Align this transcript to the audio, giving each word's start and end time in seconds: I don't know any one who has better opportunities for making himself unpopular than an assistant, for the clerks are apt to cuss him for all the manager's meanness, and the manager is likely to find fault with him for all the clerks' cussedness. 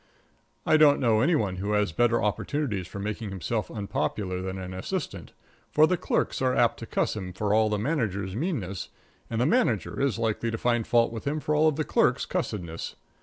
I 0.65 0.77
don't 0.77 0.99
know 0.99 1.21
any 1.21 1.35
one 1.35 1.57
who 1.57 1.73
has 1.73 1.91
better 1.91 2.23
opportunities 2.23 2.87
for 2.87 2.97
making 2.97 3.29
himself 3.29 3.69
unpopular 3.69 4.41
than 4.41 4.57
an 4.57 4.73
assistant, 4.73 5.31
for 5.69 5.85
the 5.85 5.95
clerks 5.95 6.41
are 6.41 6.55
apt 6.55 6.77
to 6.79 6.87
cuss 6.87 7.15
him 7.15 7.33
for 7.33 7.53
all 7.53 7.69
the 7.69 7.77
manager's 7.77 8.35
meanness, 8.35 8.89
and 9.29 9.39
the 9.39 9.45
manager 9.45 10.01
is 10.01 10.17
likely 10.17 10.49
to 10.49 10.57
find 10.57 10.87
fault 10.87 11.11
with 11.13 11.25
him 11.27 11.39
for 11.39 11.53
all 11.53 11.71
the 11.71 11.83
clerks' 11.83 12.25
cussedness. 12.25 12.95